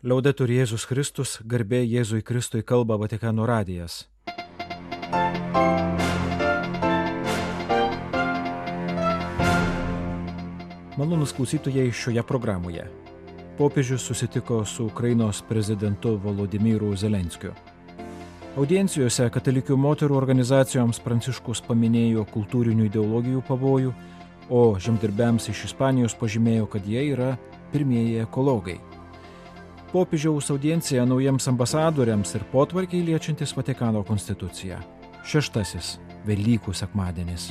Liaudetur 0.00 0.48
Jėzus 0.48 0.86
Kristus, 0.88 1.34
garbė 1.44 1.82
Jėzui 1.84 2.22
Kristui 2.24 2.62
kalba 2.64 2.96
Vatikano 2.96 3.44
radijas. 3.44 4.06
Malonus 10.96 11.34
klausytojai 11.36 11.90
šioje 11.92 12.24
programoje. 12.24 12.86
Popiežius 13.58 14.06
susitiko 14.08 14.62
su 14.64 14.86
Ukrainos 14.86 15.42
prezidentu 15.44 16.14
Volodymyru 16.16 16.94
Zelenskiu. 16.96 17.52
Audiencijose 18.56 19.26
katalikių 19.28 19.76
moterų 19.76 20.16
organizacijoms 20.16 21.02
Pranciškus 21.04 21.60
paminėjo 21.68 22.24
kultūrinių 22.32 22.88
ideologijų 22.88 23.44
pavojų, 23.50 23.92
o 24.48 24.62
žemdirbiams 24.80 25.50
iš 25.52 25.66
Ispanijos 25.68 26.16
pažymėjo, 26.16 26.70
kad 26.72 26.88
jie 26.88 27.04
yra 27.12 27.34
pirmieji 27.74 28.22
ekologai 28.24 28.78
popiežiaus 29.92 30.50
audiencija 30.50 31.02
naujiems 31.06 31.48
ambasadoriams 31.50 32.34
ir 32.38 32.44
potvarkiai 32.52 33.02
liečiantis 33.08 33.56
Vatikano 33.56 34.04
konstituciją. 34.06 34.78
Šeštasis 35.26 35.96
Velykų 36.28 36.74
sekmadienis. 36.76 37.48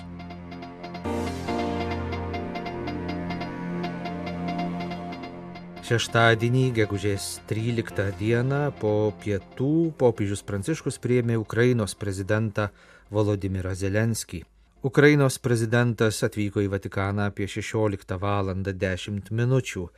Šeštadienį, 5.90 6.68
gegužės 6.78 7.40
13 7.50 8.12
dieną 8.20 8.62
po 8.78 8.94
pietų 9.24 9.90
popiežius 9.98 10.46
Pranciškus 10.46 11.02
priėmė 11.02 11.40
Ukrainos 11.42 11.98
prezidentą 11.98 12.70
Volodimirą 13.10 13.74
Zelenskį. 13.74 14.44
Ukrainos 14.86 15.40
prezidentas 15.44 16.22
atvyko 16.24 16.62
į 16.64 16.70
Vatikaną 16.72 17.26
apie 17.34 17.50
16 17.50 18.16
val. 18.22 18.54
10 18.54 19.34
minučių. 19.34 19.90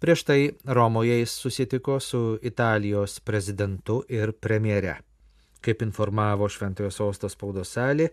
Prieš 0.00 0.22
tai 0.24 0.50
Romoje 0.64 1.18
jis 1.18 1.30
susitiko 1.30 2.00
su 2.00 2.38
Italijos 2.42 3.20
prezidentu 3.20 4.02
ir 4.08 4.32
premjere. 4.32 4.94
Kaip 5.60 5.82
informavo 5.82 6.48
Šventojo 6.48 6.88
sostos 6.90 7.36
spaudos 7.36 7.74
salė, 7.76 8.06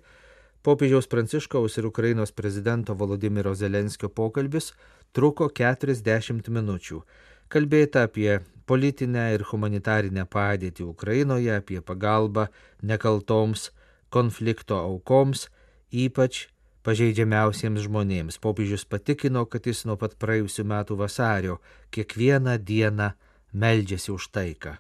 popiežiaus 0.68 1.08
Pranciškaus 1.08 1.78
ir 1.80 1.88
Ukrainos 1.88 2.36
prezidento 2.36 2.94
Volodymyro 2.94 3.54
Zelenskio 3.56 4.10
pokalbis 4.10 4.74
truko 5.16 5.48
40 5.48 6.52
minučių. 6.52 7.00
Kalbėta 7.48 8.04
apie 8.10 8.42
politinę 8.68 9.30
ir 9.38 9.48
humanitarinę 9.48 10.28
padėtį 10.28 10.90
Ukrainoje, 10.92 11.56
apie 11.56 11.80
pagalbą 11.80 12.50
nekaltoms 12.84 13.70
konflikto 14.12 14.76
aukoms, 14.76 15.48
ypač 15.92 16.50
pažeidžiamiausiems 16.88 17.84
žmonėms. 17.84 18.40
Popiežius 18.40 18.88
patikino, 18.88 19.46
kad 19.52 19.68
jis 19.68 19.84
nuo 19.90 20.00
pat 20.00 20.16
praėjusių 20.22 20.68
metų 20.72 21.00
vasario 21.04 21.62
kiekvieną 21.92 22.58
dieną 22.64 23.14
meldžiasi 23.54 24.14
už 24.16 24.32
taiką. 24.32 24.78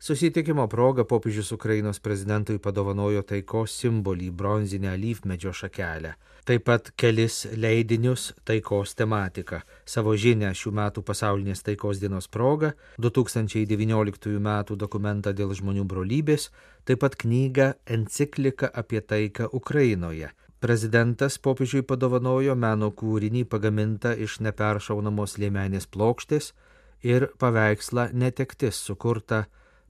Susitikimo 0.00 0.64
proga 0.64 1.04
popiežius 1.04 1.52
Ukrainos 1.52 1.98
prezidentui 2.00 2.56
padovanojo 2.56 3.20
taikos 3.20 3.74
simbolį 3.82 4.30
bronzinę 4.32 4.88
alyvmedžio 4.94 5.52
šakelę, 5.52 6.14
taip 6.48 6.64
pat 6.70 6.88
kelis 6.96 7.42
leidinius 7.52 8.30
taikos 8.48 8.96
tematika. 8.96 9.60
Savo 9.84 10.14
žinę 10.16 10.54
šių 10.56 10.72
metų 10.78 11.04
pasaulinės 11.04 11.60
taikos 11.66 12.00
dienos 12.00 12.30
proga, 12.32 12.72
2019 12.96 14.38
m. 14.40 14.50
dokumentą 14.72 15.34
dėl 15.36 15.52
žmonių 15.52 15.84
brolybės, 15.84 16.48
taip 16.88 17.04
pat 17.04 17.20
knygą 17.20 17.74
Enciklika 17.84 18.72
apie 18.72 19.04
taiką 19.04 19.52
Ukrainoje, 19.52 20.32
Prezidentas 20.60 21.38
popiežiui 21.40 21.80
padovanojo 21.88 22.52
meno 22.52 22.90
kūrinį 22.92 23.46
pagamintą 23.48 24.10
iš 24.26 24.40
neperšaunamos 24.44 25.38
liemenės 25.40 25.86
plokštės 25.88 26.50
ir 27.12 27.30
paveikslą 27.40 28.10
Netektis 28.12 28.82
sukurtą 28.84 29.46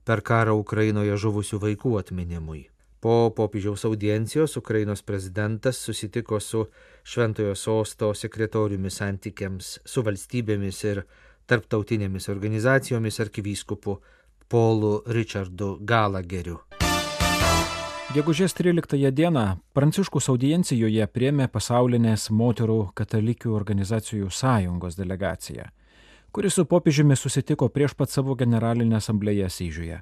per 0.07 0.23
karą 0.23 0.55
Ukrainoje 0.61 1.17
žuvusių 1.25 1.59
vaikų 1.65 1.97
atminimui. 1.99 2.61
Po 3.03 3.33
popiežiaus 3.35 3.83
audiencijos 3.89 4.55
Ukrainos 4.61 5.03
prezidentas 5.03 5.81
susitiko 5.83 6.39
su 6.39 6.63
Šventojo 7.03 7.55
sosto 7.55 8.13
sekretoriumi 8.13 8.93
santykiams 8.93 9.79
su 9.83 10.03
valstybėmis 10.07 10.83
ir 10.87 11.03
tarptautinėmis 11.51 12.29
organizacijomis 12.31 13.19
arkivyskupu 13.19 13.99
Polu 14.47 15.01
Richardu 15.07 15.79
Galageriu. 15.81 16.61
Gegužės 18.11 18.51
13 18.51 19.07
dieną 19.15 19.41
Pranciškus 19.71 20.25
audiencijoje 20.33 21.05
priemė 21.15 21.45
pasaulinės 21.47 22.25
moterų 22.35 22.89
katalikių 22.99 23.53
organizacijų 23.55 24.27
sąjungos 24.35 24.97
delegaciją, 24.99 25.69
kuri 26.35 26.49
su 26.51 26.65
popiežiumi 26.67 27.15
susitiko 27.15 27.69
prieš 27.71 27.93
pat 27.95 28.11
savo 28.11 28.35
generalinę 28.35 28.97
asamblėją 28.97 29.47
Syžiuje. 29.47 30.01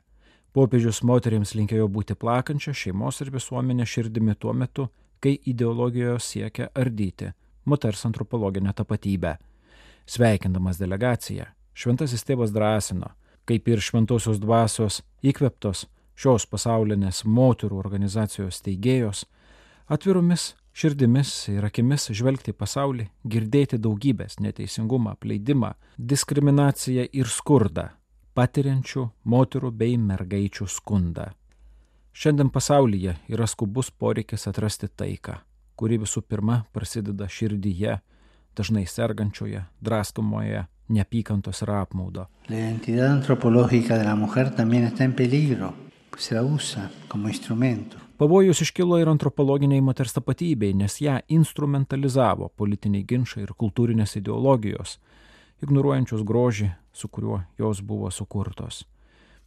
Popiežius 0.58 1.03
moteriams 1.06 1.53
linkėjo 1.53 1.86
būti 1.86 2.18
plakančia 2.18 2.74
šeimos 2.74 3.22
ir 3.22 3.30
visuomenės 3.36 3.94
širdimi 3.94 4.34
tuo 4.42 4.56
metu, 4.58 4.88
kai 5.22 5.36
ideologijos 5.46 6.31
siekia 6.34 6.72
ardyti 6.74 7.30
moters 7.66 8.06
antropologinę 8.09 8.74
tapatybę. 8.74 9.36
Sveikindamas 10.09 10.81
delegaciją, 10.81 11.46
šventasis 11.78 12.25
tėvas 12.25 12.58
drąsino, 12.58 13.14
kaip 13.46 13.69
ir 13.69 13.86
šventosios 13.86 14.42
dvasios 14.42 15.03
įkveptos, 15.22 15.86
šios 16.19 16.46
pasaulinės 16.52 17.24
moterų 17.24 17.78
organizacijos 17.80 18.59
teigėjos, 18.66 19.24
atviromis 19.88 20.53
širdimis 20.75 21.31
ir 21.53 21.66
akimis 21.68 22.09
žvelgti 22.16 22.53
pasaulį, 22.56 23.07
girdėti 23.24 23.80
daugybės 23.80 24.40
neteisingumą, 24.44 25.16
apleidimą, 25.16 25.74
diskriminaciją 25.97 27.07
ir 27.16 27.31
skurdą, 27.31 27.90
patiriančių 28.35 29.06
moterų 29.31 29.72
bei 29.72 29.97
mergaičių 30.00 30.68
skundą. 30.68 31.31
Šiandien 32.12 32.50
pasaulyje 32.51 33.16
yra 33.31 33.47
skubus 33.47 33.91
poreikis 33.91 34.47
atrasti 34.50 34.90
taiką, 34.91 35.38
kuri 35.80 36.01
visų 36.01 36.25
pirma 36.28 36.66
prasideda 36.75 37.30
širdyje, 37.31 38.00
dažnai 38.59 38.84
sergančioje, 38.90 39.63
draskomoje 39.80 40.66
neapykantos 40.90 41.62
ir 41.63 41.72
apmaudo. 41.80 42.25
Se 46.19 46.41
usa 46.41 46.90
como 47.07 47.30
instrumento. 47.30 47.97
Pavojus 48.18 48.62
iškilo 48.62 48.97
ir 49.00 49.07
antropologiniai 49.07 49.80
moters 49.81 50.12
tapatybei, 50.13 50.74
nes 50.75 50.97
ją 51.00 51.13
instrumentalizavo 51.31 52.50
politiniai 52.59 53.06
ginčiai 53.07 53.46
ir 53.46 53.53
kultūrinės 53.56 54.18
ideologijos, 54.19 54.97
ignoruojančios 55.63 56.25
grožį, 56.28 56.68
su 56.91 57.07
kuriuo 57.07 57.40
jos 57.57 57.80
buvo 57.80 58.12
sukurtos. 58.12 58.81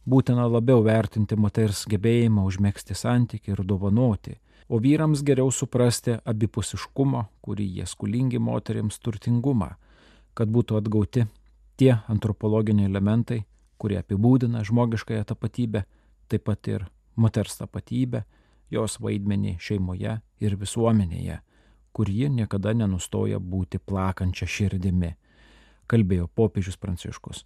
Būtina 0.09 0.49
labiau 0.49 0.81
vertinti 0.81 1.37
moters 1.37 1.85
gebėjimą 1.93 2.47
užmėgsti 2.49 2.97
santyki 2.97 3.53
ir 3.53 3.61
dovanoti, 3.61 4.39
o 4.65 4.81
vyrams 4.81 5.21
geriau 5.21 5.53
suprasti 5.53 6.17
abipusiškumo, 6.25 7.27
kurį 7.45 7.69
jie 7.77 7.85
skulingi 7.85 8.41
moteriams 8.41 8.97
turtingumą, 8.97 9.75
kad 10.33 10.49
būtų 10.49 10.81
atgauti 10.81 11.29
tie 11.77 11.99
antropologiniai 12.09 12.89
elementai, 12.89 13.43
kurie 13.77 14.01
apibūdina 14.01 14.65
žmogiškąją 14.65 15.29
tapatybę 15.29 15.85
taip 16.33 16.47
pat 16.49 16.67
ir 16.67 16.85
moters 17.15 17.59
tapatybę, 17.61 18.23
jos 18.73 18.97
vaidmenį 19.01 19.57
šeimoje 19.61 20.17
ir 20.41 20.55
visuomenėje, 20.57 21.39
kur 21.93 22.09
ji 22.09 22.29
niekada 22.33 22.73
nenustoja 22.73 23.39
būti 23.39 23.77
plakančia 23.77 24.49
širdimi, 24.49 25.13
kalbėjo 25.87 26.27
popiežius 26.33 26.79
Pranciškus. 26.81 27.43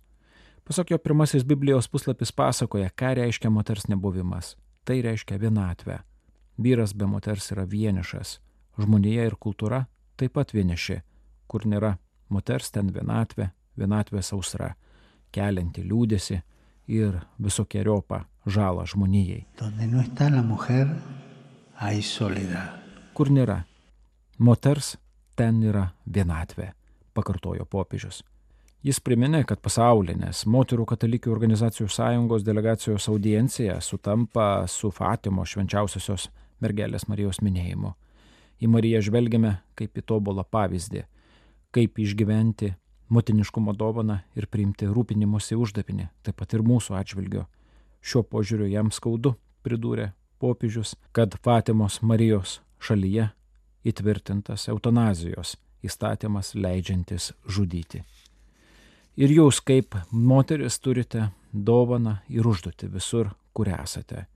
Pasak 0.68 0.92
jo 0.92 0.98
pirmasis 1.00 1.44
Biblijos 1.48 1.88
puslapis 1.88 2.32
pasakoja, 2.32 2.90
ką 2.92 3.14
reiškia 3.20 3.52
moters 3.52 3.88
nebuvimas. 3.88 4.56
Tai 4.84 5.02
reiškia 5.04 5.38
vienatvę. 5.40 6.02
Vyras 6.58 6.94
be 6.96 7.08
moters 7.08 7.52
yra 7.52 7.64
vienišas. 7.68 8.40
Žmonėje 8.80 9.28
ir 9.30 9.36
kultūra 9.40 9.86
taip 10.20 10.36
pat 10.36 10.52
vieniši. 10.56 11.02
Kur 11.48 11.64
nėra 11.68 11.94
moters, 12.30 12.72
ten 12.72 12.92
vienatvė, 12.92 13.50
vienatvė 13.80 14.24
sausra, 14.24 14.74
kelianti 15.32 15.84
liūdėsi 15.88 16.42
ir 16.88 17.20
visokiojopą 17.44 18.24
žalą 18.48 18.86
žmonijai. 18.88 19.46
Kur 23.14 23.30
nėra 23.34 23.62
moters, 24.40 24.96
ten 25.36 25.62
yra 25.66 25.92
vienatvė, 26.06 26.72
pakartojo 27.14 27.66
popiežius. 27.70 28.24
Jis 28.86 29.00
priminė, 29.04 29.42
kad 29.44 29.60
pasaulinės 29.60 30.46
moterų 30.48 30.86
katalikių 30.88 31.32
organizacijų 31.34 31.90
sąjungos 31.92 32.46
delegacijos 32.46 33.08
audiencija 33.10 33.80
sutampa 33.82 34.68
su 34.70 34.92
Fatimo 34.94 35.46
švenčiausiosios 35.46 36.30
mergelės 36.62 37.08
Marijos 37.10 37.42
minėjimu. 37.42 37.92
Į 38.62 38.70
Mariją 38.74 39.02
žvelgiame 39.06 39.58
kaip 39.78 39.98
į 39.98 40.06
tobulą 40.08 40.46
pavyzdį, 40.46 41.04
kaip 41.74 42.00
išgyventi 42.00 42.72
motiniškumo 43.10 43.74
dovaną 43.74 44.20
ir 44.36 44.48
priimti 44.52 44.88
rūpinimuose 44.90 45.58
uždavinį, 45.58 46.10
taip 46.24 46.38
pat 46.40 46.54
ir 46.54 46.64
mūsų 46.66 46.98
atžvilgiu. 47.00 47.46
Šiuo 48.02 48.24
požiūriu 48.24 48.68
jam 48.72 48.92
skaudu, 48.92 49.36
pridūrė 49.64 50.12
popiežius, 50.40 50.96
kad 51.12 51.36
Fatimos 51.44 52.02
Marijos 52.02 52.60
šalyje 52.80 53.30
įtvirtintas 53.88 54.68
eutanazijos 54.72 55.56
įstatymas 55.86 56.54
leidžiantis 56.56 57.32
žudyti. 57.48 58.04
Ir 59.18 59.34
jūs 59.34 59.62
kaip 59.66 59.96
moteris 60.12 60.78
turite 60.80 61.30
dovaną 61.52 62.20
ir 62.30 62.48
užduoti 62.48 62.90
visur, 62.92 63.32
kur 63.54 63.70
esate. 63.74 64.28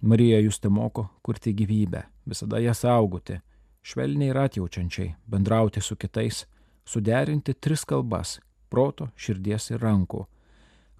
Marija 0.00 0.38
jūs 0.40 0.60
te 0.60 0.70
moko 0.72 1.10
kurti 1.22 1.52
gyvybę, 1.52 2.06
visada 2.24 2.60
ją 2.64 2.72
saugoti, 2.72 3.36
švelniai 3.84 4.30
ir 4.32 4.38
atjaučiančiai, 4.40 5.10
bendrauti 5.28 5.82
su 5.84 5.96
kitais, 6.00 6.46
suderinti 6.90 7.54
tris 7.54 7.84
kalbas- 7.84 8.40
proto, 8.70 9.08
širdies 9.16 9.70
ir 9.70 9.78
rankų. 9.78 10.26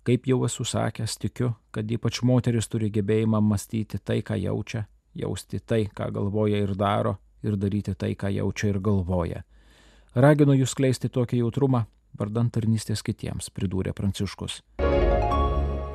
Kaip 0.04 0.26
jau 0.26 0.44
esu 0.44 0.64
sakęs, 0.64 1.19
tikiu, 1.19 1.54
kad 1.72 1.84
ypač 1.87 2.22
moteris 2.22 2.69
turi 2.69 2.90
gebėjimą 2.90 3.40
mąstyti 3.42 3.98
tai, 4.04 4.22
ką 4.22 4.38
jaučia, 4.40 4.87
jausti 5.14 5.60
tai, 5.60 5.88
ką 5.94 6.12
galvoja 6.12 6.62
ir 6.62 6.75
daro, 6.75 7.19
ir 7.42 7.56
daryti 7.56 7.94
tai, 7.94 8.14
ką 8.14 8.31
jaučia 8.32 8.69
ir 8.69 8.81
galvoja. 8.81 9.42
Raginu 10.14 10.52
jūs 10.52 10.75
kleisti 10.75 11.08
tokį 11.08 11.42
jautrumą, 11.42 11.87
vardant 12.19 12.52
tarnystės 12.52 13.02
kitiems, 13.02 13.50
pridūrė 13.50 13.92
Pranciškus. 13.92 14.62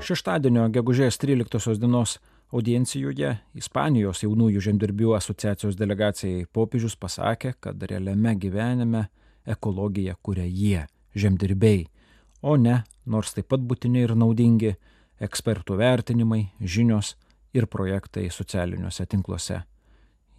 Šeštadienio 0.02 0.70
gegužės 0.70 1.18
13 1.18 1.80
dienos 1.80 2.20
audiencijoje 2.54 3.38
Ispanijos 3.56 4.24
jaunųjų 4.24 4.62
žemdirbių 4.62 5.16
asociacijos 5.18 5.76
delegacijai 5.76 6.46
popiežius 6.54 6.96
pasakė, 6.96 7.54
kad 7.60 7.84
realiame 7.84 8.36
gyvenime 8.36 9.08
ekologiją 9.46 10.16
kuria 10.22 10.46
jie, 10.46 10.86
žemdirbiai, 11.16 11.86
o 12.42 12.58
ne, 12.58 12.82
nors 13.06 13.34
taip 13.36 13.50
pat 13.54 13.62
būtini 13.62 14.04
ir 14.06 14.16
naudingi, 14.16 14.76
ekspertų 15.22 15.78
vertinimai, 15.80 16.42
žinios 16.60 17.16
ir 17.56 17.68
projektai 17.72 18.28
socialiniuose 18.32 19.06
tinkluose. 19.08 19.62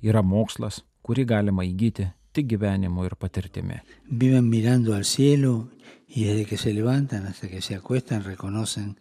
Yra 0.05 0.23
mokslas, 0.23 0.82
kurį 1.03 1.25
galima 1.26 1.64
įgyti 1.64 2.11
tik 2.37 2.50
gyvenimu 2.53 3.06
ir 3.08 3.17
patirtimi. 3.17 3.81
Viven 4.11 4.50
mirando 4.50 4.94
al 4.94 5.05
cielo 5.05 5.69
y 6.08 6.25
desde 6.25 6.44
que 6.44 6.56
se 6.56 6.73
levantan 6.73 7.26
hasta 7.26 7.49
que 7.49 7.62
se 7.62 7.75
acuestan 7.75 8.25
reconocen. 8.25 8.97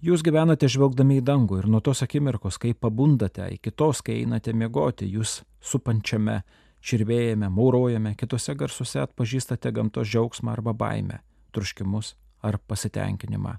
Jūs 0.00 0.22
gyvenate 0.24 0.68
žvelgdami 0.72 1.18
į 1.20 1.24
dangų 1.28 1.58
ir 1.60 1.66
nuo 1.68 1.82
tos 1.84 2.00
akimirkos, 2.00 2.56
kai 2.56 2.72
pabundate, 2.72 3.44
iki 3.58 3.70
tos, 3.76 4.00
kai 4.00 4.22
einate 4.22 4.54
miegoti, 4.56 5.04
jūs 5.04 5.42
supančiame, 5.60 6.38
čirvėjame, 6.84 7.48
maurojame, 7.48 8.14
kitose 8.20 8.54
garsuose 8.54 9.00
atpažįstate 9.02 9.72
gamtos 9.72 10.08
džiaugsmą 10.10 10.52
arba 10.52 10.74
baimę, 10.76 11.20
truškimus 11.56 12.14
ar 12.44 12.58
pasitenkinimą. 12.60 13.56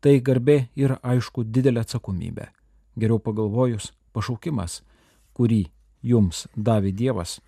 Tai 0.00 0.14
garbė 0.22 0.58
ir 0.78 0.94
aišku 1.02 1.44
didelė 1.50 1.82
atsakomybė. 1.82 2.50
Geriau 2.96 3.18
pagalvojus, 3.18 3.90
pašaukimas, 4.14 4.82
kurį 5.34 5.66
jums 6.06 6.46
davė 6.54 6.92
Dievas, 6.94 7.40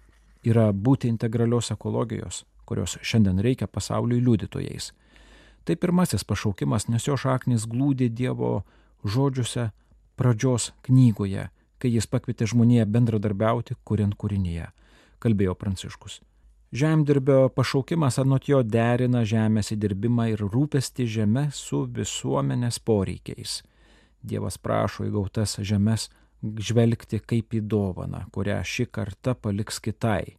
yra 0.43 0.73
būti 0.73 1.09
integralios 1.09 1.71
ekologijos, 1.71 2.45
kurios 2.67 2.99
šiandien 3.03 3.39
reikia 3.45 3.69
pasauliui 3.71 4.21
liudytojais. 4.25 4.93
Tai 5.65 5.77
pirmasis 5.77 6.25
pašaukimas, 6.25 6.89
nes 6.89 7.07
jo 7.07 7.17
šaknis 7.17 7.69
glūdi 7.69 8.09
Dievo 8.09 8.65
žodžiuose 9.05 9.71
pradžios 10.19 10.73
knygoje, 10.89 11.49
kai 11.79 11.93
jis 11.93 12.09
pakvietė 12.11 12.49
žmoniją 12.51 12.89
bendradarbiauti, 12.91 13.77
kuriant 13.85 14.17
kūrinyje, 14.19 14.67
kalbėjo 15.23 15.55
Pranciškus. 15.59 16.21
Žemdirbio 16.73 17.49
pašaukimas 17.49 18.19
anot 18.21 18.49
jo 18.49 18.61
derina 18.63 19.23
žemės 19.25 19.73
įdirbimą 19.73 20.27
ir 20.35 20.43
rūpesti 20.45 21.07
žemę 21.09 21.47
su 21.57 21.87
visuomenės 21.97 22.77
poreikiais. 22.85 23.63
Dievas 24.21 24.59
prašo 24.61 25.07
įgautas 25.09 25.57
žemės 25.65 26.11
žvelgti 26.43 27.23
kaip 27.25 27.57
į 27.57 27.63
dovaną, 27.65 28.27
kurią 28.35 28.61
ši 28.65 28.85
karta 28.93 29.35
paliks 29.35 29.81
kitai. 29.81 30.37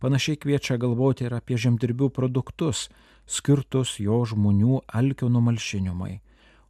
Panašiai 0.00 0.40
kviečia 0.40 0.78
galvoti 0.80 1.28
ir 1.28 1.36
apie 1.36 1.58
žemdirbių 1.60 2.08
produktus, 2.16 2.88
skirtus 3.28 3.98
jo 4.00 4.22
žmonių 4.26 4.80
alkio 4.88 5.28
numalšinimui. 5.28 6.20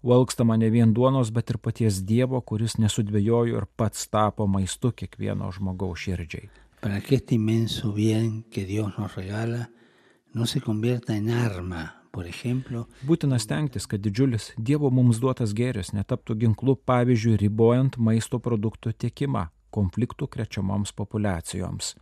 Valkstama 0.03 0.57
ne 0.57 0.71
vien 0.73 0.93
duonos, 0.97 1.31
bet 1.31 1.51
ir 1.53 1.59
paties 1.61 2.01
Dievo, 2.09 2.41
kuris 2.41 2.79
nesudvėjojo 2.81 3.61
ir 3.61 3.67
pats 3.77 4.09
tapo 4.09 4.47
maistu 4.49 4.93
kiekvieno 4.93 5.51
žmogaus 5.53 6.05
širdžiai. 6.05 6.49
Para 6.81 7.01
que 7.01 7.17
este 7.17 7.35
inmenso 7.35 7.93
bien 7.93 8.43
que 8.51 8.65
Dios 8.65 8.99
nos 8.99 9.15
regala 9.15 9.71
no 10.33 10.47
se 10.47 10.61
convierta 10.61 11.17
en 11.17 11.31
arma 11.31 12.01
Būtina 12.11 13.39
stengtis, 13.39 13.87
kad 13.87 14.03
didžiulis 14.03 14.51
Dievo 14.59 14.91
mums 14.91 15.21
duotas 15.23 15.53
gėris 15.55 15.93
netaptų 15.95 16.35
ginklu, 16.43 16.75
pavyzdžiui, 16.89 17.37
ribojant 17.39 17.99
maisto 18.03 18.41
produktų 18.43 18.93
tiekimą 18.99 19.47
konfliktų 19.71 20.27
krečiamoms 20.27 20.91
populiacijoms. 20.99 21.95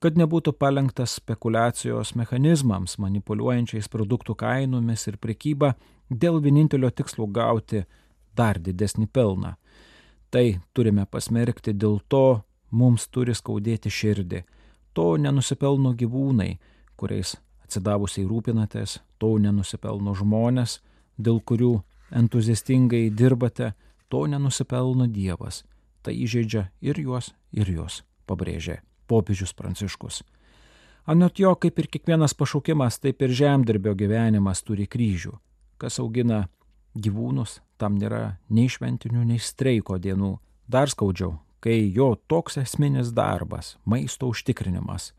Kad 0.00 0.16
nebūtų 0.20 0.52
palengtas 0.60 1.16
spekulacijos 1.20 2.12
mechanizmams, 2.16 2.98
manipuliuojančiais 3.00 3.88
produktų 3.88 4.36
kainomis 4.42 5.06
ir 5.08 5.16
prekyba 5.20 5.74
dėl 6.10 6.40
vienintelio 6.44 6.90
tikslo 6.92 7.26
gauti 7.26 7.86
dar 8.36 8.60
didesnį 8.60 9.08
pelną. 9.08 9.54
Tai 10.30 10.44
turime 10.76 11.06
pasmerkti, 11.08 11.72
dėl 11.72 12.00
to 12.08 12.42
mums 12.70 13.06
turi 13.08 13.34
skaudėti 13.34 13.90
širdį. 13.90 14.42
To 14.94 15.14
nenusipelno 15.20 15.94
gyvūnai, 15.94 16.58
kuriais 16.98 17.36
atsidavusiai 17.64 18.26
rūpinatės, 18.26 18.98
to 19.18 19.36
nenusipelno 19.38 20.14
žmonės, 20.18 20.80
dėl 21.18 21.40
kurių 21.40 21.78
entuziastingai 22.10 23.08
dirbate, 23.14 23.72
to 24.10 24.26
nenusipelno 24.26 25.06
Dievas. 25.06 25.64
Tai 26.02 26.14
įžeidžia 26.16 26.70
ir 26.80 26.98
juos, 26.98 27.34
ir 27.52 27.68
juos, 27.70 28.02
pabrėžė 28.26 28.80
popiežius 29.10 29.52
Pranciškus. 29.58 30.22
Anot 31.10 31.40
jo, 31.42 31.54
kaip 31.58 31.78
ir 31.80 31.88
kiekvienas 31.90 32.36
pašaukimas, 32.38 33.00
taip 33.02 33.22
ir 33.24 33.34
žemdirbio 33.34 33.96
gyvenimas 33.98 34.62
turi 34.62 34.86
kryžių. 34.86 35.34
Kas 35.80 35.98
augina 36.02 36.44
gyvūnus, 36.94 37.58
tam 37.80 37.96
nėra 37.98 38.36
nei 38.52 38.68
šventinių, 38.70 39.24
nei 39.26 39.40
streiko 39.42 39.98
dienų. 39.98 40.36
Dar 40.70 40.92
skaudžiau, 40.92 41.34
kai 41.60 41.92
jo 41.94 42.14
toks 42.28 42.58
esminis 42.62 43.12
darbas, 43.12 43.76
maisto 43.84 44.28
užtikrinimas, 44.28 45.12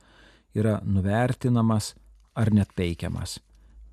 yra 0.55 0.79
nuvertinamas 0.83 1.93
ar 2.35 2.51
net 2.53 2.73
peikiamas. 2.75 3.39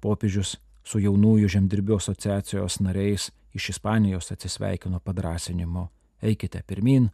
Popiežius 0.01 0.57
su 0.85 1.01
jaunųjų 1.03 1.51
žemdirbių 1.53 1.99
asociacijos 1.99 2.81
nariais 2.81 3.31
iš 3.55 3.71
Ispanijos 3.75 4.33
atsisveikino 4.33 5.01
padrasinimu. 5.05 5.89
Eikite 6.23 6.63
pirmin, 6.67 7.11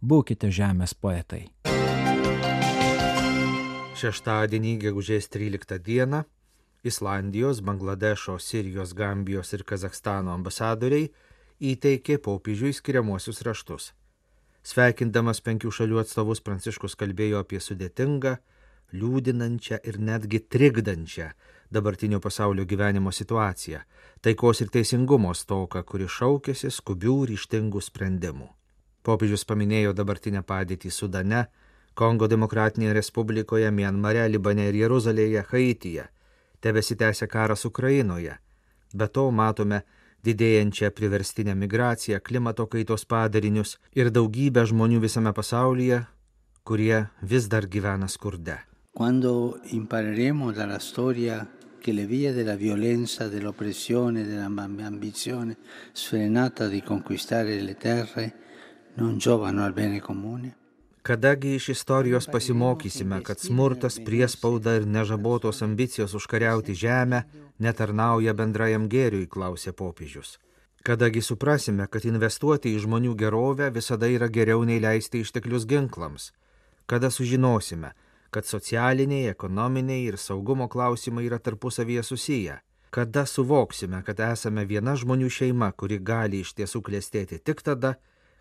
būkite 0.00 0.50
žemės 0.54 0.94
poetai. 0.94 1.48
Šeštadienį, 3.98 4.76
gegužės 4.84 5.26
13 5.34 5.80
dieną, 5.82 6.22
Islandijos, 6.86 7.60
Bangladešo, 7.66 8.38
Sirijos, 8.38 8.94
Gambijos 8.94 9.50
ir 9.52 9.64
Kazakstano 9.66 10.30
ambasadoriai 10.30 11.08
įteikė 11.58 12.20
popiežiui 12.22 12.70
skiriamuosius 12.76 13.42
raštus. 13.42 13.90
Sveikindamas 14.68 15.40
penkių 15.40 15.70
šalių 15.72 16.02
atstovus 16.02 16.42
Pranciškus 16.44 16.96
kalbėjo 17.00 17.38
apie 17.40 17.60
sudėtingą, 17.62 18.34
liūdinančią 18.92 19.78
ir 19.88 19.96
netgi 20.00 20.42
trikdančią 20.52 21.30
dabartinio 21.72 22.20
pasaulio 22.20 22.66
gyvenimo 22.68 23.12
situaciją, 23.12 23.80
taikos 24.20 24.60
ir 24.64 24.72
teisingumo 24.74 25.32
stoką, 25.36 25.82
kuri 25.88 26.08
šaukėsi 26.08 26.72
skubių 26.72 27.16
ryštingų 27.30 27.80
sprendimų. 27.84 28.48
Popiežius 29.08 29.46
paminėjo 29.48 29.94
dabartinę 29.96 30.42
padėtį 30.44 30.92
Sudane, 30.92 31.46
Kongo 31.96 32.28
Demokratinėje 32.28 32.92
Respublikoje, 32.98 33.70
Mianmare, 33.72 34.26
Libane 34.28 34.68
ir 34.68 34.76
Jeruzalėje, 34.82 35.46
Haityje, 35.48 36.04
tebesitęsia 36.60 37.26
karas 37.26 37.64
Ukrainoje. 37.64 38.36
Be 38.94 39.08
to 39.08 39.30
matome 39.30 39.82
didėjančią 40.28 40.92
priverstinę 40.94 41.54
migraciją, 41.58 42.20
klimato 42.20 42.66
kaitos 42.70 43.04
padarinius 43.08 43.76
ir 43.96 44.12
daugybę 44.14 44.64
žmonių 44.68 45.02
visame 45.04 45.32
pasaulyje, 45.36 46.04
kurie 46.68 47.06
vis 47.22 47.48
dar 47.48 47.66
gyvena 47.66 48.08
skurde. 48.08 48.58
Quando 48.92 49.60
impareremo 49.70 50.52
dalla 50.52 50.78
storia 50.78 51.46
che 51.78 51.92
le 51.92 52.04
vie 52.06 52.32
della 52.32 52.56
violenza, 52.56 53.28
dell'oppressione, 53.28 54.26
dell'ambizione 54.26 55.56
sfrenata 55.92 56.66
di 56.66 56.82
conquistare 56.82 57.60
le 57.60 57.76
terre 57.76 58.34
non 58.94 59.18
giovano 59.18 59.64
al 59.64 59.72
bene 59.72 60.00
comune? 60.00 60.67
Kadagi 61.08 61.54
iš 61.54 61.68
istorijos 61.68 62.26
pasimokysime, 62.32 63.22
kad 63.22 63.40
smurtas, 63.40 63.98
priespauda 64.04 64.74
ir 64.76 64.86
nežabotos 64.86 65.62
ambicijos 65.62 66.14
užkariauti 66.14 66.74
žemę 66.74 67.22
netarnauja 67.58 68.34
bendrajam 68.36 68.84
gėriui, 68.92 69.24
klausė 69.34 69.72
popiežius. 69.72 70.34
Kadagi 70.84 71.22
suprasime, 71.24 71.86
kad 71.88 72.04
investuoti 72.04 72.74
į 72.76 72.82
žmonių 72.84 73.14
gerovę 73.22 73.70
visada 73.72 74.10
yra 74.18 74.28
geriau 74.28 74.66
nei 74.68 74.82
leisti 74.84 75.22
išteklius 75.24 75.64
ginklams. 75.70 76.26
Kada 76.86 77.08
sužinosime, 77.10 77.94
kad 78.30 78.44
socialiniai, 78.44 79.30
ekonominiai 79.32 80.04
ir 80.10 80.20
saugumo 80.20 80.68
klausimai 80.68 81.24
yra 81.24 81.38
tarpusavyje 81.38 82.02
susiję. 82.02 82.58
Kada 82.90 83.24
suvoksime, 83.26 84.02
kad 84.04 84.20
esame 84.20 84.66
viena 84.68 84.92
žmonių 84.92 85.32
šeima, 85.32 85.72
kuri 85.72 86.04
gali 86.12 86.44
iš 86.44 86.52
tiesų 86.60 86.84
klėstėti 86.84 87.40
tik 87.40 87.64
tada, 87.64 87.94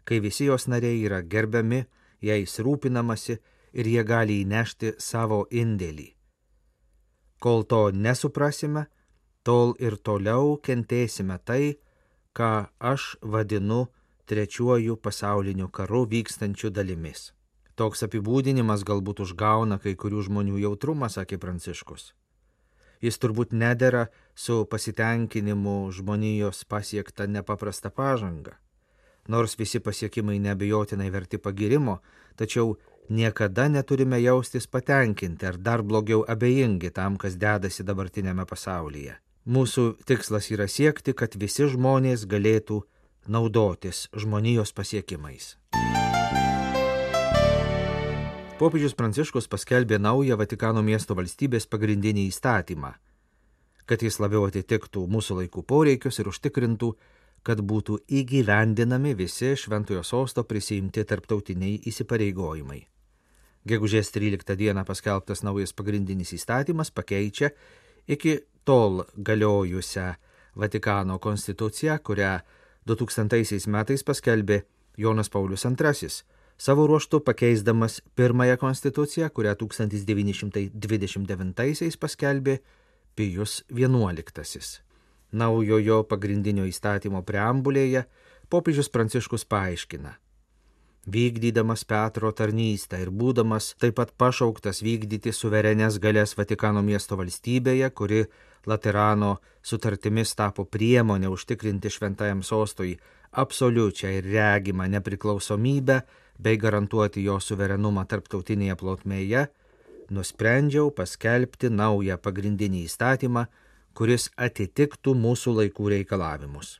kai 0.03 0.19
visi 0.19 0.51
jos 0.51 0.67
nariai 0.67 0.99
yra 1.07 1.21
gerbiami, 1.23 1.85
jais 2.21 2.59
rūpinamasi 2.59 3.37
ir 3.73 3.89
jie 3.93 4.03
gali 4.03 4.41
įnešti 4.43 4.95
savo 4.99 5.45
indėlį. 5.51 6.13
Kol 7.39 7.63
to 7.69 7.91
nesuprasime, 7.93 8.87
tol 9.43 9.75
ir 9.79 9.97
toliau 9.97 10.57
kentėsime 10.57 11.37
tai, 11.45 11.77
ką 12.33 12.69
aš 12.79 13.15
vadinu 13.21 13.87
trečiuoju 14.27 14.97
pasauliniu 14.97 15.69
karu 15.69 16.05
vykstančiu 16.09 16.69
dalimis. 16.73 17.31
Toks 17.77 18.01
apibūdinimas 18.07 18.81
galbūt 18.81 19.21
užgauna 19.21 19.77
kai 19.77 19.93
kurių 19.93 20.23
žmonių 20.27 20.57
jautrumą, 20.63 21.11
sakė 21.13 21.37
Pranciškus. 21.37 22.13
Jis 23.05 23.19
turbūt 23.21 23.53
nedėra 23.53 24.07
su 24.33 24.63
pasitenkinimu 24.65 25.91
žmonijos 25.93 26.63
pasiektą 26.65 27.27
nepaprastą 27.29 27.93
pažangą. 27.93 28.57
Nors 29.27 29.57
visi 29.59 29.79
pasiekimai 29.83 30.39
nebejotinai 30.39 31.09
verti 31.11 31.37
pagirimo, 31.37 31.99
tačiau 32.35 32.77
niekada 33.09 33.67
neturime 33.67 34.19
jaustis 34.21 34.67
patenkinti 34.67 35.45
ar 35.45 35.57
dar 35.57 35.83
blogiau 35.83 36.23
abejingi 36.27 36.91
tam, 36.91 37.17
kas 37.17 37.35
dedasi 37.35 37.83
dabartinėme 37.83 38.45
pasaulyje. 38.47 39.17
Mūsų 39.47 39.83
tikslas 40.07 40.49
yra 40.51 40.67
siekti, 40.67 41.13
kad 41.15 41.35
visi 41.39 41.67
žmonės 41.71 42.25
galėtų 42.27 42.81
naudotis 43.27 44.07
žmonijos 44.15 44.73
pasiekimais. 44.75 45.55
Popiežius 48.57 48.95
Pranciškus 48.97 49.45
paskelbė 49.47 49.99
naują 50.01 50.35
Vatikano 50.39 50.81
miesto 50.81 51.13
valstybės 51.13 51.67
pagrindinį 51.69 52.23
įstatymą, 52.31 52.95
kad 53.85 54.01
jis 54.01 54.17
labiau 54.19 54.47
atitiktų 54.47 55.03
mūsų 55.13 55.43
laikų 55.43 55.61
poreikius 55.61 56.17
ir 56.19 56.31
užtikrintų, 56.31 56.89
kad 57.47 57.63
būtų 57.63 58.01
įgyvendinami 58.19 59.15
visi 59.15 59.53
Šventojo 59.55 60.03
sosto 60.03 60.43
prisijimti 60.43 61.05
tarptautiniai 61.07 61.79
įsipareigojimai. 61.87 62.81
Gegužės 63.67 64.11
13 64.15 64.55
dieną 64.59 64.83
paskelbtas 64.87 65.43
naujas 65.47 65.71
pagrindinis 65.75 66.33
įstatymas 66.35 66.91
pakeičia 66.91 67.49
iki 68.07 68.39
tol 68.67 69.03
galiojusią 69.15 70.15
Vatikano 70.57 71.19
konstituciją, 71.21 71.99
kurią 72.03 72.39
2000 72.89 73.69
metais 73.69 74.03
paskelbė 74.03 74.61
Jonas 74.97 75.29
Paulius 75.29 75.65
II 75.69 76.09
savo 76.57 76.87
ruoštų 76.89 77.19
pakeisdamas 77.21 78.01
pirmąją 78.17 78.57
konstituciją, 78.57 79.29
kurią 79.29 79.53
1929 79.61 81.97
paskelbė 82.01 82.59
Pijus 83.15 83.63
XI. 83.69 84.86
Naujojo 85.31 86.03
pagrindinio 86.07 86.67
įstatymo 86.69 87.23
preambulėje 87.27 88.05
popiežius 88.49 88.89
Pranciškus 88.89 89.43
paaiškina. 89.45 90.13
Vykdydamas 91.07 91.85
Petro 91.87 92.33
tarnystę 92.35 92.99
ir 92.99 93.11
būdamas 93.15 93.69
taip 93.79 93.95
pat 93.95 94.09
pašauktas 94.19 94.81
vykdyti 94.83 95.31
suverenės 95.31 96.01
galės 96.03 96.35
Vatikano 96.35 96.81
miesto 96.83 97.15
valstybėje, 97.15 97.89
kuri 97.95 98.25
Laterano 98.67 99.37
sutartimis 99.63 100.35
tapo 100.35 100.65
priemonė 100.67 101.29
užtikrinti 101.31 101.91
šventajam 101.91 102.43
sostui 102.43 102.97
absoliučią 103.31 104.11
ir 104.17 104.27
regimą 104.33 104.89
nepriklausomybę, 104.97 106.01
bei 106.39 106.59
garantuoti 106.59 107.23
jo 107.23 107.39
suverenumą 107.39 108.03
tarptautinėje 108.05 108.75
plotmėje, 108.75 109.45
nusprendžiau 110.11 110.91
paskelbti 110.91 111.71
naują 111.71 112.19
pagrindinį 112.19 112.83
įstatymą, 112.89 113.47
kuris 113.97 114.27
atitiktų 114.37 115.15
mūsų 115.17 115.55
laikų 115.61 115.89
reikalavimus. 115.95 116.75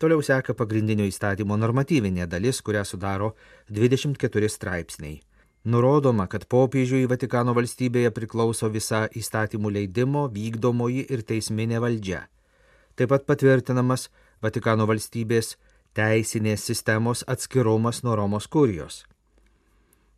Toliau 0.00 0.22
seka 0.24 0.54
pagrindinio 0.58 1.04
įstatymo 1.06 1.58
normatyvinė 1.60 2.24
dalis, 2.26 2.62
kurią 2.64 2.86
sudaro 2.88 3.34
24 3.70 4.48
straipsniai. 4.50 5.20
Nurodoma, 5.64 6.26
kad 6.26 6.48
popiežiui 6.50 7.04
Vatikano 7.06 7.52
valstybėje 7.54 8.10
priklauso 8.16 8.66
visa 8.72 9.04
įstatymų 9.14 9.70
leidimo, 9.76 10.24
vykdomoji 10.32 11.04
ir 11.14 11.22
teisminė 11.22 11.78
valdžia. 11.84 12.24
Taip 12.98 13.12
pat 13.14 13.28
patvirtinamas 13.28 14.08
Vatikano 14.42 14.88
valstybės 14.90 15.54
teisinės 15.94 16.64
sistemos 16.66 17.22
atskirumas 17.30 18.02
nuo 18.02 18.16
Romos 18.18 18.48
kurijos. 18.50 19.04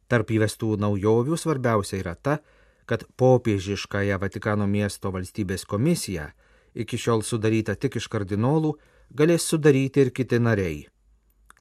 Tarp 0.08 0.30
įvestų 0.32 0.78
naujovių 0.80 1.36
svarbiausia 1.36 2.00
yra 2.00 2.14
ta, 2.14 2.38
kad 2.86 3.04
popiežiškąją 3.16 4.18
Vatikano 4.20 4.66
miesto 4.66 5.12
valstybės 5.14 5.64
komisiją, 5.64 6.28
iki 6.74 6.98
šiol 6.98 7.22
sudaryta 7.22 7.76
tik 7.76 7.96
iš 8.00 8.08
kardinolų, 8.12 8.74
galės 9.14 9.46
sudaryti 9.48 10.04
ir 10.04 10.12
kiti 10.12 10.40
nariai. 10.42 10.84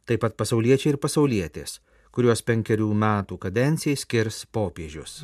Taip 0.03 0.23
pat 0.25 0.35
pasauliečiai 0.35 0.93
ir 0.93 0.99
pasaulietės, 0.99 1.79
kuriuos 2.11 2.43
penkerių 2.43 2.89
metų 2.93 3.39
kadencijai 3.45 3.97
skirs 3.97 4.43
popiežius. 4.51 5.21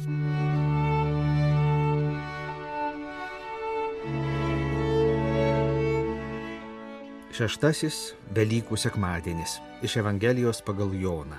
Šeštasis 7.39 7.97
Velykų 8.35 8.75
sekmadienis 8.75 9.59
iš 9.85 9.99
Evangelijos 10.01 10.59
pagal 10.65 10.91
Joną. 10.97 11.37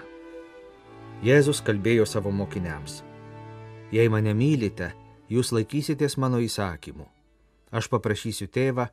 Jėzus 1.20 1.60
kalbėjo 1.60 2.06
savo 2.08 2.30
mokiniams. 2.32 3.02
Jei 3.90 4.06
mane 4.06 4.30
mylite, 4.38 4.92
jūs 5.26 5.50
laikysitės 5.50 6.14
mano 6.22 6.38
įsakymų. 6.38 7.08
Aš 7.74 7.88
paprašysiu 7.90 8.46
tėvą 8.46 8.86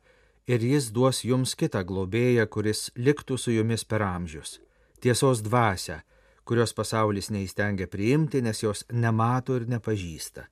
ir 0.50 0.64
jis 0.64 0.88
duos 0.94 1.22
jums 1.22 1.54
kitą 1.58 1.84
globėją, 1.86 2.48
kuris 2.50 2.88
liktų 2.98 3.38
su 3.38 3.54
jumis 3.54 3.84
per 3.86 4.02
amžius. 4.02 4.58
Tiesos 4.98 5.42
dvasia, 5.46 6.00
kurios 6.42 6.74
pasaulis 6.74 7.30
neįstengia 7.30 7.86
priimti, 7.86 8.42
nes 8.42 8.62
jos 8.62 8.82
nemato 8.90 9.54
ir 9.54 9.68
nepažįsta. 9.70 10.48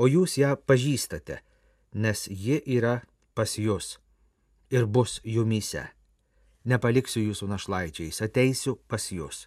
O 0.00 0.08
jūs 0.08 0.38
ją 0.40 0.54
pažįstate, 0.56 1.42
nes 1.92 2.24
ji 2.28 2.62
yra 2.78 3.02
pas 3.36 3.58
jūs 3.60 3.98
ir 4.72 4.88
bus 4.88 5.20
jumise. 5.24 5.84
Nepaliksiu 6.64 7.26
jūsų 7.28 7.50
našlaičiais, 7.52 8.22
ateisiu 8.24 8.78
pas 8.88 9.04
jūs. 9.12 9.44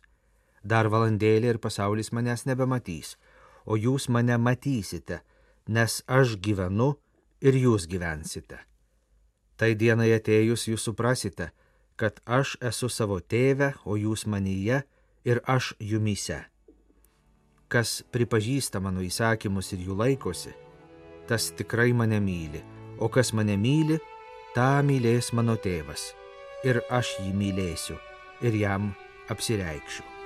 Dar 0.64 0.88
valandėlį 0.92 1.56
ir 1.56 1.60
pasaulis 1.60 2.14
manęs 2.16 2.46
nebematys, 2.46 3.18
o 3.66 3.78
jūs 3.78 4.10
mane 4.10 4.38
matysite, 4.38 5.22
nes 5.68 6.02
aš 6.08 6.38
gyvenu 6.42 6.94
ir 7.42 7.56
jūs 7.56 7.88
gyvensite. 7.90 8.60
Tai 9.60 9.74
dienai 9.76 10.14
atėjus 10.16 10.68
jūs 10.70 10.86
suprasite, 10.88 11.50
kad 12.00 12.22
aš 12.26 12.56
esu 12.64 12.88
savo 12.90 13.20
tėve, 13.20 13.74
o 13.84 13.98
jūs 14.00 14.24
manyje 14.26 14.84
ir 15.28 15.42
aš 15.44 15.74
jumise. 15.80 16.40
Kas 17.70 18.00
pripažįsta 18.14 18.80
mano 18.82 19.04
įsakymus 19.06 19.74
ir 19.76 19.84
jų 19.90 19.98
laikosi, 20.00 20.54
tas 21.28 21.52
tikrai 21.54 21.92
mane 21.94 22.22
myli, 22.24 22.64
o 22.98 23.12
kas 23.12 23.34
mane 23.38 23.58
myli, 23.60 24.00
tą 24.56 24.80
mylės 24.86 25.34
mano 25.38 25.60
tėvas, 25.60 26.14
ir 26.66 26.82
aš 26.90 27.18
jį 27.22 27.36
mylėsiu, 27.36 28.00
ir 28.42 28.56
jam 28.64 28.94
apsireikšiu. 29.30 30.19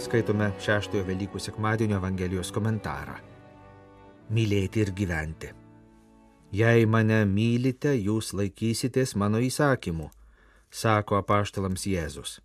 Skaitome 0.00 0.50
šeštojo 0.60 1.04
Velykų 1.04 1.40
sekmadienio 1.40 1.98
Evangelijos 2.00 2.50
komentarą. 2.56 3.18
Mylėti 4.32 4.80
ir 4.84 4.92
gyventi. 4.96 5.50
Jei 6.52 6.86
mane 6.86 7.24
mylite, 7.28 7.92
jūs 7.94 8.32
laikysitės 8.34 9.12
mano 9.14 9.38
įsakymų, 9.44 10.08
sako 10.70 11.20
apaštalams 11.20 11.84
Jėzus. 11.86 12.38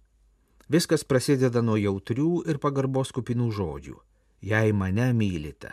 Viskas 0.69 1.07
prasideda 1.07 1.61
nuo 1.61 1.77
jautrių 1.79 2.43
ir 2.49 2.59
pagarbos 2.59 3.13
kupinų 3.15 3.51
žodžių 3.55 3.95
jei 4.45 4.73
mane 4.73 5.13
mylite. 5.13 5.71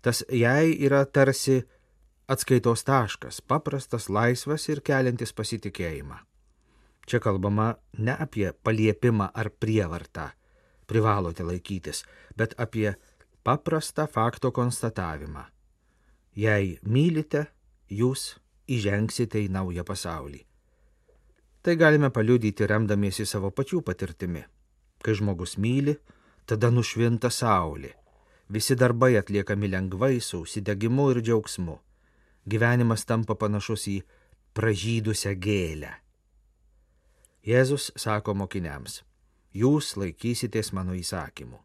Tas 0.00 0.24
jei 0.28 0.74
yra 0.86 1.04
tarsi 1.04 1.62
atskaitos 2.28 2.84
taškas, 2.84 3.40
paprastas, 3.40 4.08
laisvas 4.08 4.68
ir 4.68 4.82
keliantis 4.82 5.32
pasitikėjimą. 5.32 6.18
Čia 7.06 7.18
kalbama 7.22 7.74
ne 7.98 8.14
apie 8.18 8.50
paliepimą 8.52 9.30
ar 9.34 9.50
prievartą, 9.50 10.30
privalote 10.86 11.44
laikytis, 11.46 12.04
bet 12.36 12.54
apie 12.58 12.94
paprastą 13.44 14.06
fakto 14.06 14.52
konstatavimą. 14.52 15.44
Jei 16.36 16.78
mylite, 16.82 17.46
jūs 17.90 18.36
įžengsite 18.68 19.42
į 19.42 19.50
naują 19.52 19.84
pasaulį. 19.84 20.40
Tai 21.62 21.74
galime 21.76 22.10
paliudyti 22.10 22.66
remdamiesi 22.66 23.26
savo 23.26 23.52
pačių 23.54 23.82
patirtimi. 23.86 24.42
Kai 25.02 25.14
žmogus 25.18 25.56
myli, 25.58 25.94
tada 26.46 26.70
nušvinta 26.70 27.30
saulė. 27.30 27.92
Visi 28.52 28.74
darbai 28.76 29.14
atliekami 29.16 29.70
lengvai, 29.70 30.20
su 30.20 30.42
užsidegimu 30.42 31.10
ir 31.12 31.22
džiaugsmu. 31.22 31.78
Gyvenimas 32.50 33.06
tampa 33.06 33.36
panašus 33.38 33.86
į 33.92 34.00
pražydusią 34.58 35.36
gėlę. 35.38 35.92
Jėzus 37.46 37.90
sako 37.98 38.34
mokiniams, 38.38 39.00
jūs 39.54 39.94
laikysitės 40.00 40.72
mano 40.72 40.96
įsakymų. 40.98 41.60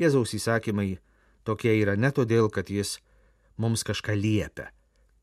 Jėzaus 0.00 0.34
įsakymai 0.38 0.96
tokie 1.44 1.74
yra 1.80 1.96
ne 1.96 2.10
todėl, 2.10 2.48
kad 2.50 2.70
jis 2.70 2.98
mums 3.56 3.84
kažką 3.84 4.16
liepia, 4.16 4.70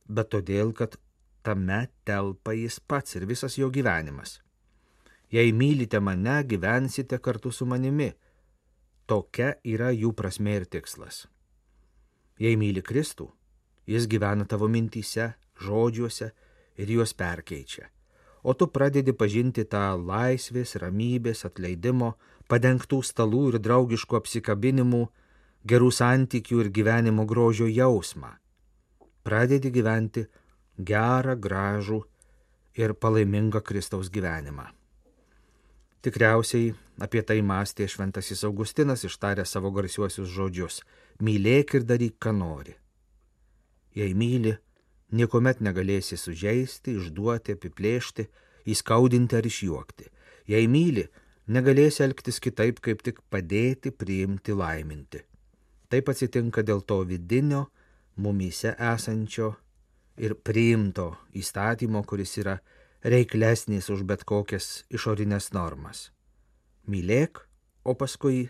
bet 0.08 0.30
todėl, 0.36 0.74
kad 0.74 1.00
tame 1.44 1.88
telpa 2.06 2.54
jis 2.54 2.80
pats 2.80 3.18
ir 3.18 3.26
visas 3.26 3.58
jo 3.58 3.70
gyvenimas. 3.74 4.40
Jei 5.30 5.54
mylite 5.54 6.00
mane, 6.02 6.42
gyvensite 6.44 7.20
kartu 7.22 7.52
su 7.54 7.66
manimi 7.70 8.14
Tokia 9.10 9.56
yra 9.66 9.88
jų 9.90 10.12
prasme 10.14 10.52
ir 10.54 10.68
tikslas. 10.70 11.24
Jei 12.38 12.54
myli 12.62 12.84
Kristų, 12.86 13.26
jis 13.90 14.06
gyvena 14.06 14.46
tavo 14.46 14.68
mintyse, 14.70 15.32
žodžiuose 15.58 16.28
ir 16.78 16.92
juos 16.94 17.16
perkeičia. 17.18 17.88
O 18.50 18.54
tu 18.58 18.66
pradedi 18.74 19.14
pažinti 19.14 19.62
tą 19.70 19.84
laisvės, 20.10 20.72
ramybės, 20.82 21.44
atleidimo, 21.46 22.16
padengtų 22.50 23.04
stalų 23.06 23.44
ir 23.52 23.58
draugiškų 23.62 24.18
apsikabinimų, 24.18 25.04
gerų 25.70 25.90
santykių 25.94 26.64
ir 26.64 26.70
gyvenimo 26.74 27.28
grožio 27.30 27.68
jausmą. 27.70 28.32
Pradedi 29.22 29.70
gyventi 29.76 30.26
gerą, 30.92 31.36
gražų 31.38 32.00
ir 32.82 32.96
palaimingą 32.98 33.62
Kristaus 33.62 34.10
gyvenimą. 34.10 34.66
Tikriausiai 36.02 36.72
apie 37.06 37.22
tai 37.22 37.42
mąstė 37.46 37.86
šventasis 37.92 38.42
Augustinas 38.48 39.06
ištarė 39.06 39.46
savo 39.46 39.70
garsiuosius 39.76 40.32
žodžius- 40.32 40.82
mylėk 41.26 41.76
ir 41.76 41.84
daryk, 41.84 42.18
ką 42.18 42.34
nori. 42.34 42.74
Jei 43.94 44.14
myli, 44.14 44.58
niekuomet 45.12 45.62
negalėsi 45.66 46.18
sužeisti, 46.18 46.96
išduoti, 47.00 47.56
apiplėšti, 47.58 48.28
įskaudinti 48.70 49.38
ar 49.40 49.48
išjuokti. 49.50 50.10
Jei 50.50 50.68
myli, 50.70 51.06
negalėsi 51.48 52.04
elgtis 52.06 52.40
kitaip, 52.44 52.82
kaip 52.84 53.02
tik 53.06 53.22
padėti, 53.30 53.92
priimti, 53.92 54.54
laiminti. 54.54 55.24
Taip 55.90 56.10
atsitinka 56.12 56.62
dėl 56.66 56.84
to 56.86 57.02
vidinio, 57.10 57.68
mumyse 58.22 58.76
esančio 58.78 59.56
ir 60.20 60.36
priimto 60.36 61.16
įstatymo, 61.34 62.04
kuris 62.06 62.36
yra 62.42 62.60
reiklesnis 63.04 63.90
už 63.90 64.04
bet 64.06 64.26
kokias 64.28 64.84
išorinės 64.94 65.54
normas. 65.56 66.10
Mylėk, 66.90 67.46
o 67.86 67.96
paskui 67.96 68.50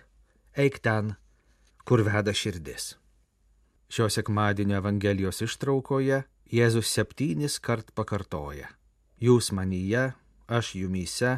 eik 0.57 0.79
ten, 0.83 1.13
kur 1.85 2.03
veda 2.03 2.33
širdis. 2.33 2.95
Šio 3.89 4.09
sekmadienio 4.11 4.77
Evangelijos 4.77 5.41
ištraukoje 5.45 6.23
Jėzus 6.49 6.89
septynis 6.89 7.59
kart 7.61 7.91
pakartoja. 7.93 8.71
Jūs 9.21 9.51
manyje, 9.53 10.15
aš 10.49 10.71
jumyse, 10.79 11.35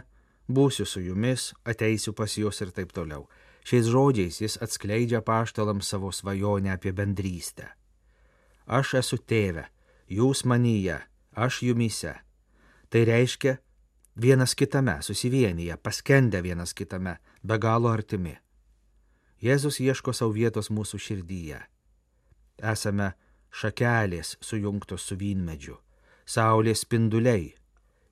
būsiu 0.48 0.86
su 0.88 1.02
jumis, 1.04 1.50
ateisiu 1.68 2.14
pas 2.16 2.32
jūs 2.32 2.62
ir 2.64 2.72
taip 2.72 2.94
toliau. 2.96 3.26
Šiais 3.68 3.90
žodžiais 3.92 4.40
jis 4.40 4.56
atskleidžia 4.64 5.20
paštalams 5.22 5.90
savo 5.92 6.14
svajonę 6.16 6.72
apie 6.72 6.94
bendrystę. 6.96 7.68
Aš 8.72 8.94
esu 9.02 9.20
tėve, 9.20 9.66
jūs 10.08 10.46
manyje, 10.48 11.02
aš 11.36 11.60
jumyse. 11.68 12.14
Tai 12.88 13.02
reiškia 13.04 13.58
vienas 14.16 14.56
kitame, 14.56 14.96
susivienyje, 15.04 15.76
paskendę 15.78 16.40
vienas 16.42 16.72
kitame, 16.74 17.18
be 17.44 17.58
galo 17.60 17.92
artimi. 17.92 18.38
Jėzus 19.44 19.82
ieško 19.84 20.14
savo 20.16 20.32
vietos 20.32 20.72
mūsų 20.72 21.02
širdyje. 21.04 21.60
Esame 22.64 23.12
šakelės 23.52 24.38
sujungtos 24.42 25.04
su 25.06 25.18
vynmedžiu, 25.20 25.76
saulės 26.26 26.86
spinduliai, 26.86 27.52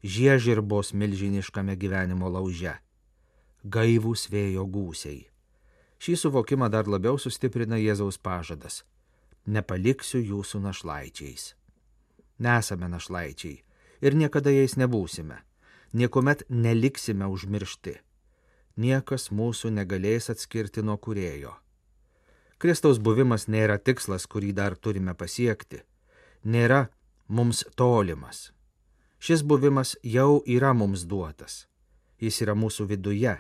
žiežirbos 0.04 0.92
milžiniškame 0.94 1.76
gyvenimo 1.80 2.30
lauže, 2.30 2.76
gaivūs 3.64 4.28
vėjo 4.32 4.66
gūsiai. 4.68 5.24
Šį 6.00 6.16
suvokimą 6.16 6.70
dar 6.72 6.88
labiau 6.88 7.20
sustiprina 7.20 7.80
Jėzaus 7.80 8.18
pažadas- 8.18 8.84
nepaliksiu 9.56 10.20
jūsų 10.20 10.62
našlaičiais. 10.64 11.56
Nesame 12.40 12.88
našlaičiai 12.88 13.64
ir 14.02 14.16
niekada 14.16 14.50
jais 14.50 14.76
nebūsime, 14.76 15.40
niekuomet 15.94 16.44
neliksime 16.50 17.26
užmiršti. 17.28 17.98
Niekas 18.78 19.30
mūsų 19.30 19.72
negalės 19.76 20.30
atskirti 20.30 20.82
nuo 20.82 20.98
kurėjo 20.98 21.58
Kristaus 22.60 22.98
buvimas 23.00 23.48
nėra 23.48 23.78
tikslas, 23.80 24.26
kurį 24.28 24.52
dar 24.52 24.76
turime 24.76 25.14
pasiekti, 25.16 25.80
nėra 26.44 26.90
mums 27.28 27.64
tolimas. 27.80 28.50
Šis 29.20 29.46
buvimas 29.48 29.96
jau 30.04 30.42
yra 30.44 30.74
mums 30.76 31.06
duotas, 31.08 31.68
jis 32.20 32.42
yra 32.44 32.56
mūsų 32.60 32.88
viduje, 32.92 33.38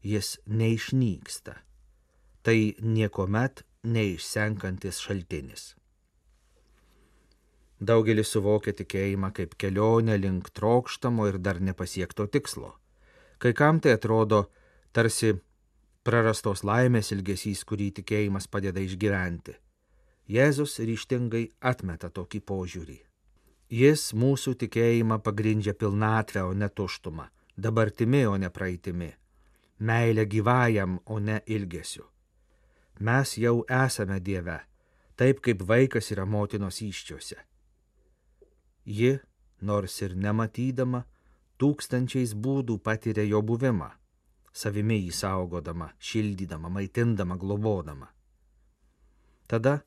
jis 0.00 0.38
neišnyksta. 0.46 1.58
Tai 2.40 2.58
niekuomet 2.80 3.66
neišsenkantis 3.84 5.00
šaltinis. 5.04 5.74
Daugelis 7.78 8.32
suvokia 8.32 8.72
tikėjimą 8.80 9.30
kaip 9.36 9.58
kelionę 9.60 10.16
link 10.18 10.48
trokštamo 10.56 11.28
ir 11.28 11.36
dar 11.38 11.60
nepasiekto 11.60 12.26
tikslo. 12.26 12.72
Kai 13.38 13.52
kam 13.52 13.78
tai 13.78 13.92
atrodo 13.98 14.46
tarsi 14.92 15.36
prarastos 16.08 16.62
laimės 16.64 17.10
ilgesys, 17.12 17.66
kurį 17.68 17.90
tikėjimas 17.98 18.46
padeda 18.48 18.80
išgyventi. 18.80 19.58
Jėzus 20.32 20.78
ryštingai 20.80 21.42
atmeta 21.70 22.08
tokį 22.08 22.40
požiūrį. 22.48 22.96
Jis 23.68 24.04
mūsų 24.16 24.54
tikėjimą 24.62 25.18
pagrindžia 25.24 25.74
pilnatvę, 25.76 26.46
o 26.48 26.54
ne 26.56 26.70
tuštumą, 26.72 27.26
dabartimi, 27.56 28.22
o 28.24 28.36
ne 28.40 28.48
praeitimi, 28.48 29.10
meilę 29.84 30.24
gyvajam, 30.24 30.96
o 31.04 31.18
ne 31.20 31.42
ilgesiu. 31.46 32.06
Mes 33.04 33.36
jau 33.36 33.60
esame 33.68 34.18
Dieve, 34.24 34.58
taip 35.16 35.44
kaip 35.44 35.60
vaikas 35.68 36.08
yra 36.16 36.24
motinos 36.24 36.80
iščiose. 36.80 37.36
Ji, 38.88 39.18
nors 39.60 40.00
ir 40.00 40.16
nematydama, 40.16 41.04
tūkstančiais 41.60 42.32
būdų 42.32 42.80
patiria 42.80 43.28
jo 43.28 43.44
buvimą 43.44 43.92
savimi 44.52 44.98
jį 45.04 45.12
saugodama, 45.14 45.92
šildydama, 45.98 46.68
maitindama, 46.68 47.36
globodama. 47.36 48.08
Tada 49.48 49.80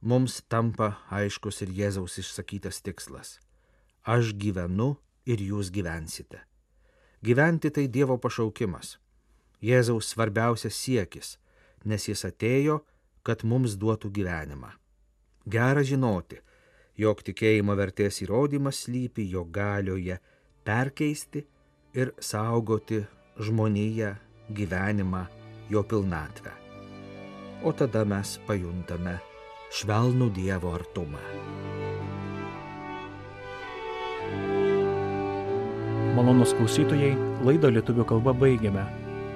mums 0.00 0.40
tampa 0.48 0.96
aiškus 1.10 1.62
ir 1.64 1.72
Jėzaus 1.80 2.18
išsakytas 2.20 2.82
tikslas- 2.82 3.38
aš 4.14 4.32
gyvenu 4.34 4.96
ir 5.26 5.38
jūs 5.38 5.70
gyvensite. 5.70 6.40
Gyventi 7.22 7.70
tai 7.70 7.86
Dievo 7.88 8.16
pašaukimas, 8.18 8.98
Jėzaus 9.62 10.08
svarbiausias 10.12 10.74
siekis, 10.74 11.36
nes 11.84 12.08
jis 12.08 12.24
atėjo, 12.24 12.80
kad 13.22 13.44
mums 13.44 13.76
duotų 13.76 14.10
gyvenimą. 14.10 14.72
Gera 15.48 15.82
žinoti, 15.82 16.40
jog 16.96 17.22
tikėjimo 17.22 17.76
vertės 17.76 18.22
įrodymas 18.24 18.84
slypi 18.86 19.28
jo 19.30 19.44
galioje 19.44 20.18
perkeisti 20.64 21.44
ir 21.94 22.12
saugoti 22.20 23.04
žmoniją, 23.40 24.14
gyvenimą, 24.50 25.24
jo 25.70 25.82
pilnatvę. 25.82 26.52
O 27.64 27.72
tada 27.72 28.04
mes 28.08 28.38
pajuntame 28.46 29.18
švelnų 29.70 30.30
Dievo 30.34 30.72
artumą. 30.74 31.20
Malonus 36.16 36.56
klausytojai, 36.58 37.12
laidą 37.46 37.70
lietuvių 37.76 38.08
kalba 38.08 38.34
baigiame. 38.34 38.82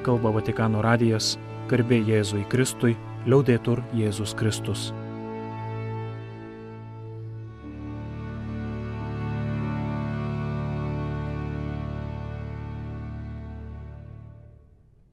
Kalba 0.04 0.34
Vatikano 0.34 0.82
radijas, 0.84 1.36
garbė 1.70 2.02
Jėzui 2.04 2.44
Kristui, 2.50 2.96
liaudėtur 3.28 3.84
Jėzus 3.96 4.34
Kristus. 4.36 4.90